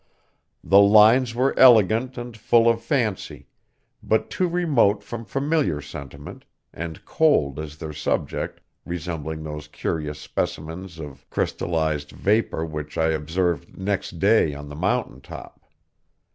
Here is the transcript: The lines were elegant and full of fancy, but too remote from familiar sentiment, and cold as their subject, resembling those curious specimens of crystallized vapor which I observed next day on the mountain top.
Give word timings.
The 0.63 0.79
lines 0.79 1.35
were 1.35 1.53
elegant 1.59 2.17
and 2.17 2.35
full 2.35 2.67
of 2.67 2.81
fancy, 2.81 3.45
but 4.01 4.31
too 4.31 4.47
remote 4.47 5.03
from 5.03 5.25
familiar 5.25 5.79
sentiment, 5.79 6.43
and 6.73 7.05
cold 7.05 7.59
as 7.59 7.77
their 7.77 7.93
subject, 7.93 8.61
resembling 8.83 9.43
those 9.43 9.67
curious 9.67 10.17
specimens 10.17 10.97
of 10.97 11.29
crystallized 11.29 12.13
vapor 12.13 12.65
which 12.65 12.97
I 12.97 13.09
observed 13.09 13.77
next 13.77 14.17
day 14.17 14.55
on 14.55 14.69
the 14.69 14.75
mountain 14.75 15.21
top. 15.21 15.67